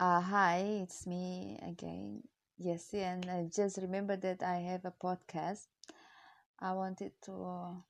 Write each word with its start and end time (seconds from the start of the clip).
Uh, 0.00 0.20
hi, 0.20 0.56
it's 0.82 1.06
me 1.06 1.56
again. 1.62 2.22
Yes, 2.58 2.92
and 2.94 3.24
I 3.30 3.44
just 3.54 3.76
remember 3.78 4.16
that 4.16 4.42
I 4.42 4.56
have 4.70 4.84
a 4.84 4.90
podcast. 4.90 5.66
I 6.60 6.72
wanted 6.72 7.12
to 7.26 7.82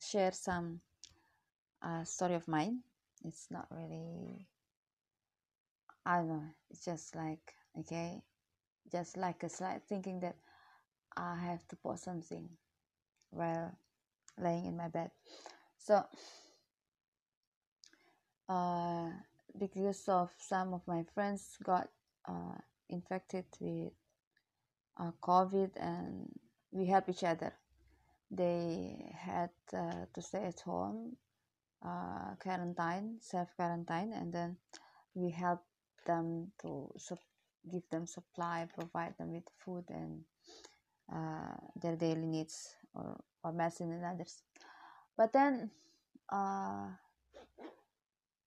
share 0.00 0.32
some 0.32 0.80
uh, 1.82 2.04
story 2.04 2.34
of 2.34 2.48
mine. 2.48 2.80
It's 3.24 3.48
not 3.50 3.66
really, 3.70 4.46
I 6.06 6.18
don't 6.18 6.28
know, 6.28 6.44
it's 6.70 6.84
just 6.84 7.14
like, 7.14 7.54
okay, 7.80 8.22
just 8.92 9.16
like 9.16 9.42
a 9.42 9.48
slight 9.48 9.82
thinking 9.88 10.20
that 10.20 10.36
I 11.16 11.36
have 11.36 11.66
to 11.68 11.76
post 11.76 12.04
something 12.04 12.48
while 13.30 13.76
laying 14.38 14.66
in 14.66 14.76
my 14.76 14.88
bed. 14.88 15.10
So, 15.78 16.04
uh, 18.48 19.10
because 19.58 20.08
of 20.08 20.30
some 20.38 20.74
of 20.74 20.82
my 20.86 21.04
friends 21.14 21.56
got 21.62 21.88
uh, 22.28 22.58
infected 22.88 23.44
with 23.60 23.92
uh, 24.98 25.12
COVID 25.22 25.70
and 25.76 26.28
we 26.70 26.86
help 26.86 27.08
each 27.08 27.24
other. 27.24 27.52
They 28.30 29.12
had 29.16 29.50
uh, 29.74 30.06
to 30.14 30.22
stay 30.22 30.44
at 30.44 30.60
home, 30.60 31.16
uh, 31.84 32.34
quarantine, 32.38 33.16
self 33.20 33.48
quarantine, 33.56 34.12
and 34.12 34.32
then 34.32 34.56
we 35.14 35.30
help 35.30 35.64
them 36.06 36.52
to 36.62 36.92
su- 36.96 37.16
give 37.70 37.82
them 37.90 38.06
supply, 38.06 38.68
provide 38.72 39.14
them 39.18 39.32
with 39.32 39.44
food 39.58 39.84
and 39.88 40.22
uh, 41.12 41.56
their 41.82 41.96
daily 41.96 42.26
needs 42.26 42.76
or, 42.94 43.18
or 43.42 43.52
medicine 43.52 43.90
and 43.92 44.04
others. 44.04 44.42
But 45.16 45.32
then 45.32 45.70
uh, 46.32 46.86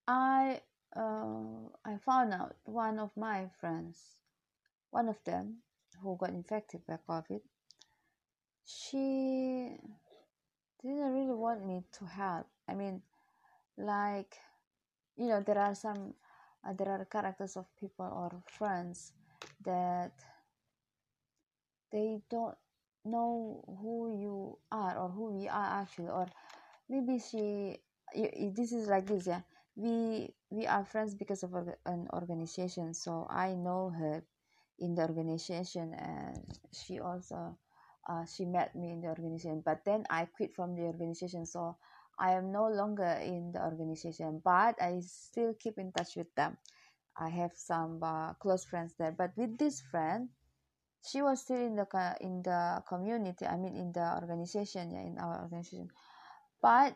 I 0.08 0.62
uh, 0.96 1.70
I 1.86 1.98
found 1.98 2.34
out 2.34 2.56
one 2.66 3.00
of 3.00 3.12
my 3.18 3.48
friends, 3.60 3.98
one 4.92 5.10
of 5.10 5.18
them 5.24 5.58
who 6.02 6.18
got 6.18 6.30
infected 6.30 6.82
by 6.88 6.98
COVID, 7.08 7.42
she 8.66 9.76
didn't 10.82 11.14
really 11.14 11.34
want 11.36 11.66
me 11.66 11.84
to 12.00 12.06
help. 12.06 12.48
I 12.68 12.76
mean, 12.76 13.02
like, 13.78 14.38
you 15.16 15.28
know, 15.28 15.42
there 15.42 15.58
are 15.58 15.76
some, 15.76 16.14
uh, 16.68 16.74
there 16.74 16.90
are 16.90 17.06
characters 17.06 17.58
of 17.58 17.66
people 17.80 18.06
or 18.06 18.42
friends 18.48 19.14
that 19.66 20.14
they 21.92 22.22
don't 22.30 22.56
know 23.06 23.64
who 23.82 24.18
you 24.20 24.58
are 24.72 24.98
or 24.98 25.10
who 25.10 25.32
we 25.32 25.48
are 25.48 25.82
actually, 25.82 26.10
or 26.10 26.28
maybe 26.90 27.20
she, 27.20 27.78
this 28.56 28.72
is 28.72 28.88
like 28.88 29.06
this, 29.06 29.28
yeah. 29.28 29.42
We 29.76 30.34
we 30.50 30.68
are 30.68 30.86
friends 30.86 31.16
because 31.16 31.44
of 31.44 31.54
an 31.86 32.08
organization. 32.14 32.94
So 32.94 33.28
I 33.30 33.56
know 33.56 33.90
her 33.90 34.24
in 34.80 34.96
the 34.96 35.02
organization, 35.04 35.94
and 35.94 36.46
she 36.72 37.00
also 37.00 37.58
uh, 38.08 38.26
she 38.26 38.46
met 38.46 38.76
me 38.76 38.92
in 38.92 39.02
the 39.02 39.08
organization 39.08 39.62
but 39.64 39.80
then 39.86 40.04
i 40.10 40.26
quit 40.26 40.54
from 40.54 40.76
the 40.76 40.84
organization 40.84 41.46
so 41.46 41.76
i 42.20 42.32
am 42.34 42.52
no 42.52 42.68
longer 42.68 43.20
in 43.24 43.52
the 43.52 43.62
organization 43.64 44.42
but 44.44 44.76
i 44.82 45.00
still 45.00 45.54
keep 45.60 45.78
in 45.78 45.92
touch 45.92 46.16
with 46.16 46.34
them 46.36 46.58
i 47.18 47.30
have 47.30 47.52
some 47.56 48.00
uh, 48.04 48.34
close 48.34 48.66
friends 48.66 48.94
there 48.98 49.12
but 49.12 49.32
with 49.38 49.58
this 49.58 49.82
friend 49.82 50.30
she 51.06 51.22
was 51.22 51.42
still 51.42 51.60
in 51.60 51.76
the 51.76 51.88
in 52.22 52.42
the 52.44 52.84
community 52.88 53.46
i 53.46 53.56
mean 53.56 53.76
in 53.76 53.92
the 53.92 54.16
organization 54.22 54.92
yeah 54.92 55.02
in 55.02 55.18
our 55.18 55.44
organization 55.44 55.90
but 56.62 56.96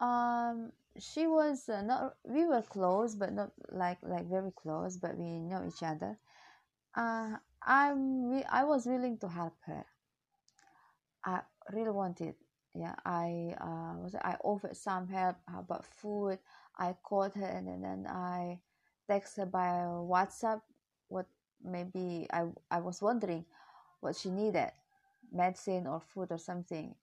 um 0.00 0.72
she 0.98 1.26
was 1.26 1.68
uh, 1.68 1.82
not 1.82 2.16
we 2.24 2.44
were 2.46 2.62
close 2.62 3.14
but 3.14 3.32
not 3.32 3.50
like 3.70 3.98
like 4.02 4.26
very 4.28 4.52
close 4.52 4.96
but 4.96 5.16
we 5.16 5.38
know 5.38 5.64
each 5.66 5.82
other 5.82 6.18
uh 6.96 7.36
i'm 7.62 8.42
i 8.50 8.64
was 8.64 8.86
willing 8.86 9.18
to 9.18 9.28
help 9.28 9.54
her 9.66 9.84
I 11.24 11.40
really 11.72 11.90
wanted. 11.90 12.34
Yeah, 12.74 12.94
I 13.04 13.54
uh, 13.60 13.98
was 13.98 14.14
I 14.14 14.36
offered 14.44 14.76
some 14.76 15.08
help 15.08 15.36
about 15.48 15.84
food. 15.84 16.38
I 16.78 16.94
called 17.02 17.34
her 17.34 17.44
and, 17.46 17.68
and 17.68 17.84
then 17.84 18.06
I 18.06 18.60
text 19.08 19.36
her 19.38 19.46
by 19.46 19.84
WhatsApp. 20.06 20.62
What 21.08 21.26
maybe 21.62 22.26
I 22.32 22.46
I 22.70 22.80
was 22.80 23.02
wondering 23.02 23.44
what 24.00 24.16
she 24.16 24.30
needed, 24.30 24.70
medicine 25.32 25.86
or 25.86 26.00
food 26.00 26.28
or 26.30 26.38
something, 26.38 26.94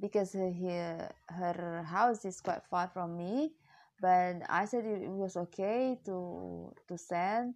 because 0.00 0.32
her 0.32 1.10
her, 1.28 1.82
house 1.84 2.24
is 2.24 2.40
quite 2.40 2.64
far 2.70 2.88
from 2.88 3.16
me. 3.16 3.52
But 4.00 4.42
I 4.48 4.66
said 4.66 4.84
it 4.84 5.08
was 5.08 5.36
okay 5.36 5.98
to 6.06 6.72
to 6.88 6.98
send 6.98 7.54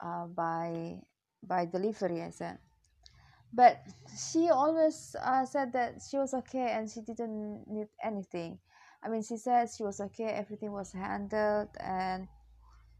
uh, 0.00 0.26
by 0.26 0.98
by 1.42 1.66
delivery. 1.66 2.22
I 2.22 2.30
said 2.30 2.58
but 3.52 3.78
she 4.16 4.48
always 4.50 5.16
uh, 5.22 5.44
said 5.44 5.72
that 5.72 6.00
she 6.08 6.16
was 6.16 6.34
okay 6.34 6.72
and 6.72 6.90
she 6.90 7.00
didn't 7.00 7.64
need 7.68 7.88
anything 8.02 8.58
i 9.02 9.08
mean 9.08 9.22
she 9.22 9.36
said 9.36 9.68
she 9.70 9.82
was 9.82 10.00
okay 10.00 10.24
everything 10.26 10.72
was 10.72 10.92
handled 10.92 11.68
and 11.80 12.28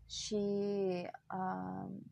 she 0.09 1.07
um, 1.31 2.03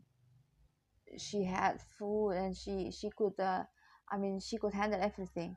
she 1.18 1.44
had 1.44 1.80
food 1.98 2.30
and 2.32 2.56
she 2.56 2.90
she 2.90 3.10
could 3.10 3.38
uh, 3.40 3.62
i 4.10 4.16
mean 4.16 4.40
she 4.40 4.56
could 4.58 4.72
handle 4.72 5.00
everything 5.02 5.56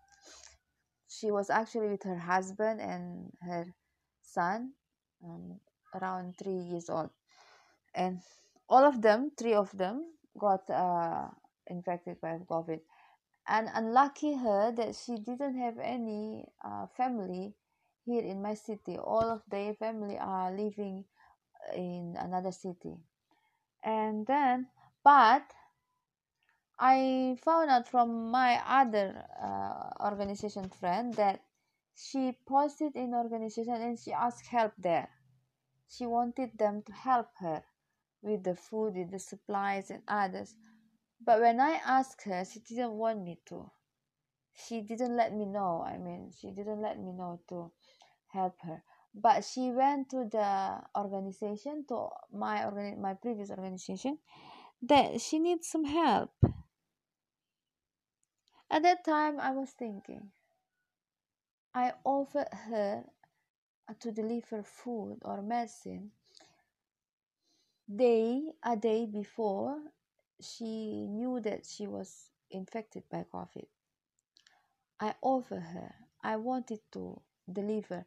she 1.11 1.31
was 1.31 1.49
actually 1.49 1.89
with 1.89 2.03
her 2.03 2.17
husband 2.17 2.79
and 2.79 3.31
her 3.41 3.65
son 4.23 4.71
um, 5.25 5.59
around 5.99 6.35
three 6.37 6.61
years 6.71 6.89
old 6.89 7.09
and 7.93 8.21
all 8.69 8.85
of 8.85 9.01
them 9.01 9.31
three 9.37 9.53
of 9.53 9.75
them 9.77 10.05
got 10.37 10.69
uh, 10.69 11.27
infected 11.67 12.19
by 12.21 12.39
COVID. 12.49 12.79
And 13.47 13.69
unlucky 13.73 14.35
her 14.35 14.71
that 14.71 14.95
she 14.95 15.15
didn't 15.15 15.57
have 15.57 15.77
any 15.81 16.45
uh, 16.63 16.87
family 16.95 17.53
here 18.05 18.23
in 18.23 18.41
my 18.41 18.53
city. 18.53 18.97
All 18.97 19.29
of 19.29 19.41
their 19.49 19.73
family 19.73 20.17
are 20.17 20.55
living 20.55 21.05
in 21.75 22.15
another 22.19 22.51
city. 22.51 22.95
And 23.83 24.25
then, 24.27 24.67
but 25.03 25.43
I 26.83 27.37
found 27.45 27.69
out 27.69 27.87
from 27.87 28.31
my 28.31 28.59
other 28.67 29.23
uh, 29.39 30.03
organization 30.03 30.67
friend 30.67 31.13
that 31.13 31.43
she 31.95 32.35
posted 32.47 32.95
in 32.95 33.13
organization 33.13 33.75
and 33.75 33.99
she 33.99 34.11
asked 34.11 34.47
help 34.47 34.73
there. 34.79 35.07
She 35.87 36.07
wanted 36.07 36.57
them 36.57 36.81
to 36.87 36.91
help 36.91 37.27
her 37.37 37.63
with 38.23 38.43
the 38.43 38.55
food, 38.55 38.95
with 38.95 39.11
the 39.11 39.19
supplies 39.19 39.91
and 39.91 40.01
others. 40.07 40.55
But 41.23 41.41
when 41.41 41.59
I 41.59 41.79
asked 41.85 42.23
her, 42.23 42.43
she 42.45 42.61
didn't 42.61 42.93
want 42.93 43.21
me 43.21 43.39
to. 43.49 43.69
She 44.55 44.81
didn't 44.81 45.15
let 45.15 45.35
me 45.35 45.45
know. 45.45 45.85
I 45.85 45.99
mean, 45.99 46.31
she 46.35 46.49
didn't 46.49 46.81
let 46.81 46.99
me 46.99 47.11
know 47.11 47.41
to 47.49 47.71
help 48.33 48.55
her. 48.63 48.81
But 49.13 49.45
she 49.45 49.69
went 49.69 50.09
to 50.09 50.25
the 50.31 50.81
organization, 50.97 51.85
to 51.89 52.07
my 52.33 52.59
organi- 52.61 52.97
my 52.97 53.13
previous 53.13 53.51
organization, 53.51 54.17
that 54.81 55.21
she 55.21 55.37
needs 55.37 55.67
some 55.67 55.85
help. 55.85 56.31
At 58.71 58.83
that 58.83 59.03
time, 59.03 59.37
I 59.37 59.51
was 59.51 59.71
thinking, 59.71 60.31
I 61.73 61.91
offered 62.05 62.47
her 62.53 63.03
uh, 63.89 63.93
to 63.99 64.13
deliver 64.13 64.63
food 64.63 65.19
or 65.23 65.41
medicine 65.41 66.11
day 67.93 68.41
a 68.63 68.77
day 68.77 69.05
before 69.05 69.77
she 70.39 71.05
knew 71.09 71.41
that 71.41 71.65
she 71.65 71.85
was 71.85 72.29
infected 72.49 73.03
by 73.11 73.25
COVID. 73.33 73.67
I 75.01 75.15
offered 75.21 75.63
her, 75.63 75.93
I 76.23 76.37
wanted 76.37 76.79
to 76.93 77.21
deliver 77.51 78.05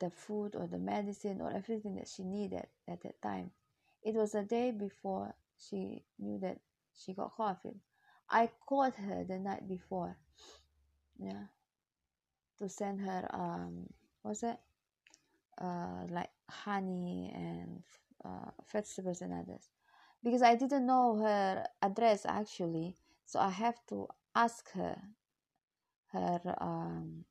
the 0.00 0.10
food 0.10 0.56
or 0.56 0.66
the 0.66 0.78
medicine 0.78 1.40
or 1.40 1.52
everything 1.52 1.94
that 1.96 2.08
she 2.08 2.24
needed 2.24 2.66
at 2.88 3.00
that 3.02 3.22
time. 3.22 3.52
It 4.02 4.16
was 4.16 4.34
a 4.34 4.42
day 4.42 4.72
before 4.72 5.36
she 5.56 6.02
knew 6.18 6.40
that 6.40 6.58
she 6.96 7.14
got 7.14 7.36
COVID. 7.36 7.76
I 8.30 8.50
called 8.66 8.94
her 8.96 9.24
the 9.24 9.38
night 9.38 9.68
before, 9.68 10.16
yeah, 11.18 11.46
to 12.58 12.68
send 12.68 13.00
her 13.00 13.28
um, 13.32 13.86
what's 14.22 14.42
it, 14.42 14.58
uh, 15.60 16.06
like 16.10 16.30
honey 16.48 17.32
and 17.34 17.82
uh, 18.24 18.50
vegetables 18.72 19.20
and 19.22 19.32
others 19.32 19.70
because 20.22 20.42
I 20.42 20.54
didn't 20.56 20.86
know 20.86 21.16
her 21.16 21.66
address 21.82 22.24
actually, 22.26 22.96
so 23.26 23.38
I 23.40 23.50
have 23.50 23.76
to 23.88 24.08
ask 24.34 24.70
her 24.72 24.96
her 26.12 26.40
um, 26.60 27.24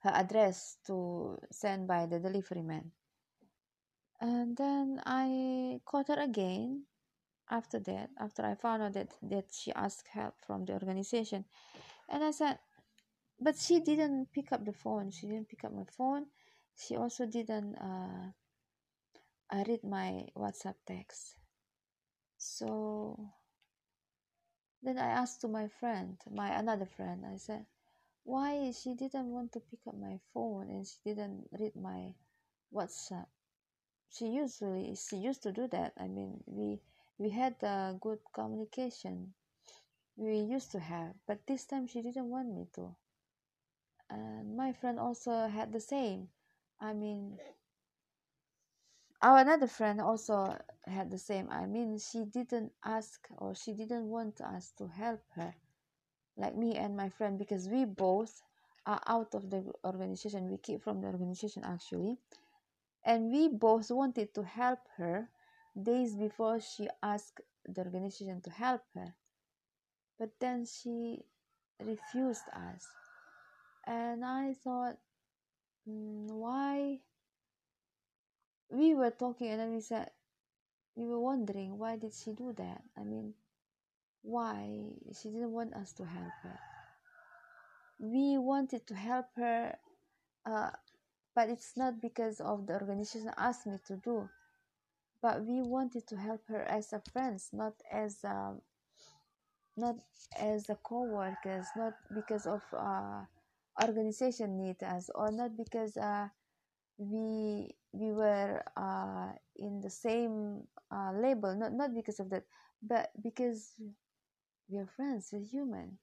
her 0.00 0.10
address 0.14 0.78
to 0.86 1.38
send 1.50 1.86
by 1.88 2.06
the 2.06 2.18
delivery 2.18 2.62
man. 2.62 2.92
And 4.20 4.56
then 4.56 5.02
I 5.04 5.80
called 5.84 6.08
her 6.08 6.20
again 6.20 6.84
after 7.50 7.78
that, 7.80 8.10
after 8.18 8.44
I 8.44 8.54
found 8.54 8.82
out 8.82 8.92
that, 8.94 9.08
that 9.22 9.46
she 9.52 9.72
asked 9.72 10.08
help 10.08 10.34
from 10.46 10.64
the 10.64 10.72
organization. 10.72 11.44
And 12.08 12.22
I 12.22 12.30
said, 12.30 12.58
but 13.40 13.56
she 13.56 13.80
didn't 13.80 14.28
pick 14.32 14.52
up 14.52 14.64
the 14.64 14.72
phone. 14.72 15.10
She 15.10 15.26
didn't 15.26 15.48
pick 15.48 15.64
up 15.64 15.72
my 15.72 15.84
phone. 15.96 16.26
She 16.76 16.96
also 16.96 17.26
didn't 17.26 17.76
uh, 17.76 18.32
I 19.52 19.64
read 19.68 19.84
my 19.84 20.24
WhatsApp 20.34 20.76
text. 20.86 21.36
So 22.38 23.18
then 24.82 24.96
I 24.98 25.08
asked 25.08 25.42
to 25.42 25.48
my 25.48 25.68
friend, 25.68 26.16
my 26.30 26.48
another 26.58 26.86
friend, 26.86 27.22
I 27.30 27.36
said, 27.36 27.66
why 28.24 28.72
she 28.72 28.94
didn't 28.94 29.26
want 29.26 29.52
to 29.52 29.60
pick 29.60 29.80
up 29.86 29.94
my 29.94 30.18
phone 30.32 30.70
and 30.70 30.86
she 30.86 30.96
didn't 31.04 31.48
read 31.52 31.76
my 31.76 32.14
WhatsApp. 32.72 33.26
She 34.08 34.28
usually 34.28 34.94
she 34.96 35.16
used 35.16 35.42
to 35.42 35.52
do 35.52 35.68
that. 35.68 35.92
I 35.98 36.08
mean, 36.08 36.42
we 36.46 36.80
we 37.18 37.30
had 37.30 37.56
a 37.62 37.96
good 38.00 38.20
communication. 38.34 39.34
We 40.16 40.38
used 40.38 40.72
to 40.72 40.80
have, 40.80 41.14
but 41.26 41.46
this 41.46 41.66
time 41.66 41.86
she 41.86 42.02
didn't 42.02 42.30
want 42.30 42.48
me 42.54 42.66
to. 42.74 42.96
And 44.10 44.56
my 44.56 44.72
friend 44.72 45.00
also 45.00 45.48
had 45.48 45.72
the 45.72 45.80
same. 45.80 46.28
I 46.80 46.92
mean, 46.92 47.38
our 49.22 49.38
another 49.38 49.66
friend 49.66 50.00
also 50.00 50.56
had 50.86 51.10
the 51.10 51.18
same. 51.18 51.48
I 51.50 51.66
mean, 51.66 51.98
she 51.98 52.24
didn't 52.24 52.72
ask 52.84 53.28
or 53.38 53.54
she 53.54 53.72
didn't 53.72 54.08
want 54.08 54.40
us 54.40 54.72
to 54.78 54.86
help 54.88 55.22
her, 55.36 55.54
like 56.36 56.56
me 56.56 56.76
and 56.76 56.96
my 56.96 57.08
friend, 57.08 57.38
because 57.38 57.68
we 57.68 57.84
both 57.84 58.42
are 58.86 59.02
out 59.06 59.34
of 59.34 59.50
the 59.50 59.64
organization. 59.84 60.50
We 60.50 60.58
keep 60.58 60.82
from 60.82 61.00
the 61.00 61.08
organization 61.08 61.64
actually, 61.64 62.18
and 63.04 63.30
we 63.32 63.48
both 63.48 63.90
wanted 63.90 64.34
to 64.34 64.42
help 64.44 64.80
her 64.96 65.28
days 65.80 66.14
before 66.14 66.60
she 66.60 66.88
asked 67.02 67.40
the 67.66 67.82
organization 67.82 68.40
to 68.42 68.50
help 68.50 68.82
her, 68.94 69.14
but 70.18 70.30
then 70.40 70.66
she 70.66 71.24
refused 71.80 72.48
us, 72.52 72.86
and 73.86 74.24
I 74.24 74.54
thought, 74.54 74.98
mm, 75.88 76.30
why? 76.30 77.00
we 78.72 78.94
were 78.94 79.10
talking 79.10 79.48
and 79.48 79.60
then 79.60 79.74
we 79.74 79.80
said 79.80 80.10
we 80.96 81.04
were 81.04 81.20
wondering 81.20 81.78
why 81.78 81.96
did 81.96 82.12
she 82.12 82.32
do 82.32 82.54
that? 82.56 82.82
I 82.96 83.04
mean 83.04 83.34
why? 84.22 84.92
She 85.20 85.28
didn't 85.28 85.52
want 85.52 85.74
us 85.74 85.92
to 85.94 86.04
help 86.04 86.32
her. 86.42 86.58
We 87.98 88.38
wanted 88.38 88.86
to 88.86 88.94
help 88.94 89.26
her 89.36 89.76
uh, 90.46 90.70
but 91.34 91.48
it's 91.50 91.76
not 91.76 92.00
because 92.00 92.40
of 92.40 92.66
the 92.66 92.74
organization 92.74 93.30
asked 93.36 93.66
me 93.66 93.76
to 93.86 93.96
do 93.96 94.28
but 95.22 95.44
we 95.46 95.62
wanted 95.62 96.06
to 96.08 96.16
help 96.16 96.42
her 96.48 96.62
as 96.62 96.92
a 96.92 97.00
friends 97.12 97.50
not 97.52 97.74
as 97.92 98.24
a, 98.24 98.54
not 99.76 99.96
as 100.38 100.68
a 100.68 100.76
co-workers 100.76 101.66
not 101.76 101.94
because 102.14 102.46
of 102.46 102.62
uh, 102.76 103.22
organization 103.82 104.58
need 104.58 104.82
us 104.82 105.10
or 105.14 105.30
not 105.30 105.56
because 105.56 105.96
uh, 105.96 106.28
we 106.98 107.74
we 107.92 108.12
were 108.12 108.62
uh, 108.76 109.32
in 109.56 109.80
the 109.80 109.90
same 109.90 110.62
uh, 110.92 111.12
label 111.14 111.54
not 111.56 111.72
not 111.72 111.94
because 111.94 112.20
of 112.20 112.30
that 112.30 112.44
but 112.82 113.10
because 113.22 113.74
we 114.68 114.78
are 114.78 114.86
friends 114.86 115.30
we're 115.32 115.40
human. 115.40 115.98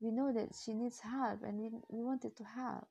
We 0.00 0.10
know 0.12 0.32
that 0.32 0.54
she 0.56 0.74
needs 0.74 1.00
help 1.00 1.42
and 1.44 1.58
we, 1.58 1.70
we 1.88 2.04
wanted 2.04 2.36
to 2.36 2.44
help 2.44 2.88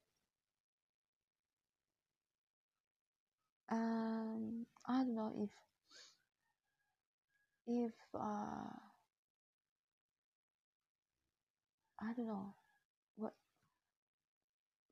um 3.69 4.65
i 4.87 5.03
don't 5.03 5.15
know 5.15 5.31
if 5.43 5.49
if 7.67 7.93
uh 8.15 8.73
i 11.99 12.13
don't 12.15 12.27
know 12.27 12.53
what 13.17 13.33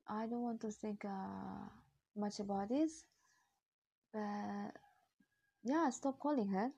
i 0.08 0.26
don't 0.26 0.42
want 0.42 0.60
to 0.60 0.70
think 0.70 1.04
uh 1.04 1.68
much 2.16 2.38
about 2.40 2.68
this 2.68 3.04
but 4.12 4.72
yeah 5.64 5.90
stop 5.90 6.18
calling 6.18 6.48
her 6.48 6.72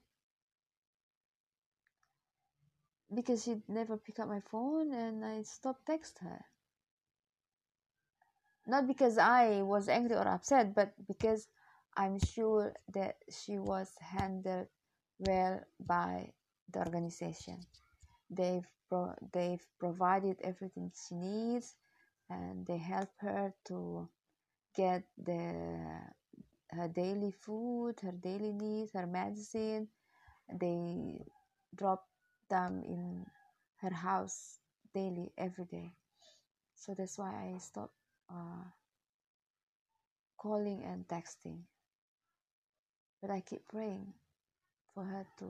because 3.14 3.44
she 3.44 3.62
never 3.68 3.98
pick 3.98 4.18
up 4.18 4.28
my 4.28 4.40
phone 4.40 4.92
and 4.94 5.24
I 5.24 5.42
stopped 5.42 5.86
text 5.86 6.18
her. 6.20 6.44
Not 8.66 8.86
because 8.86 9.18
I 9.18 9.62
was 9.62 9.88
angry 9.88 10.14
or 10.14 10.28
upset, 10.28 10.72
but 10.74 10.92
because 11.06 11.48
I'm 11.98 12.18
sure 12.20 12.74
that 12.94 13.16
she 13.30 13.58
was 13.58 13.92
handled 14.00 14.68
well 15.18 15.60
by 15.80 16.32
the 16.72 16.80
organization. 16.80 17.60
They've 18.30 18.66
pro- 18.88 19.16
they've 19.32 19.66
provided 19.80 20.38
everything 20.42 20.92
she 20.94 21.16
needs, 21.16 21.76
and 22.30 22.66
they 22.66 22.78
help 22.78 23.10
her 23.20 23.54
to 23.68 24.08
get 24.76 25.04
the 25.18 26.00
her 26.70 26.88
daily 26.88 27.32
food, 27.32 28.00
her 28.02 28.12
daily 28.12 28.52
needs, 28.52 28.92
her 28.94 29.06
medicine. 29.06 29.88
They 30.52 31.24
drop 31.74 32.06
them 32.50 32.82
in 32.84 33.26
her 33.82 33.94
house 33.94 34.60
daily 34.94 35.32
every 35.38 35.66
day 35.66 35.92
so 36.74 36.94
that's 36.94 37.18
why 37.18 37.52
i 37.54 37.58
stopped 37.58 37.94
uh, 38.30 38.64
calling 40.38 40.82
and 40.84 41.06
texting 41.08 41.64
but 43.20 43.30
i 43.30 43.40
keep 43.40 43.66
praying 43.68 44.12
for 44.94 45.04
her 45.04 45.26
to 45.38 45.46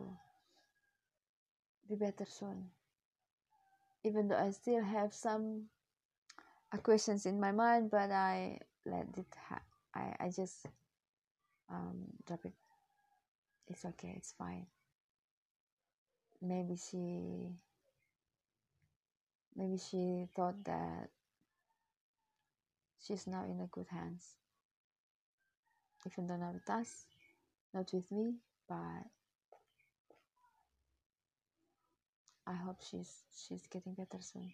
be 1.89 1.97
better 1.97 2.27
soon. 2.27 2.71
Even 4.05 4.29
though 4.29 4.37
i 4.37 4.51
still 4.51 4.83
have 4.83 5.13
some 5.15 5.65
uh, 6.73 6.79
questions 6.79 7.27
in 7.27 7.41
my 7.41 7.53
mind 7.53 7.91
but 7.91 8.11
i 8.11 8.59
let 8.87 9.07
it 9.17 9.27
ha- 9.49 9.63
I, 9.95 10.15
I 10.27 10.31
just 10.31 10.67
um, 11.71 12.07
drop 12.27 12.45
it. 12.45 12.53
It's 13.69 13.85
okay 13.85 14.15
it's 14.17 14.33
fine. 14.33 14.67
Maybe 16.41 16.77
she 16.77 17.51
maybe 19.57 19.79
she 19.79 20.29
thought 20.35 20.63
that 20.65 21.11
she's 23.05 23.27
now 23.27 23.45
in 23.45 23.61
a 23.61 23.67
good 23.67 23.89
hands. 23.91 24.37
Even 26.07 26.27
though 26.27 26.37
not 26.37 26.55
with 26.55 26.71
us 26.71 27.07
not 27.75 27.91
with 27.93 28.11
me 28.13 28.35
but 28.69 29.05
i 32.47 32.55
hope 32.55 32.81
she's 32.83 33.23
she's 33.37 33.67
getting 33.69 33.95
better 33.95 34.21
soon 34.21 34.53